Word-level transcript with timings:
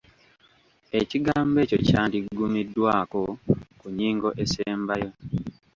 Ekigambo 0.99 1.57
ekyo 1.63 1.79
kyandiggumiddwako 1.87 3.21
ku 3.79 3.85
nnyingo 3.91 4.29
esembayo. 4.43 5.09